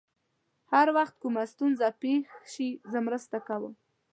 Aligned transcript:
هر 0.71 0.87
وخت 0.97 1.15
کومه 1.21 1.41
ستونزه 1.53 1.87
پېښ 2.01 2.27
شي، 2.51 2.69
زه 2.91 2.97
مرسته 3.07 3.37
کوم. 3.47 3.73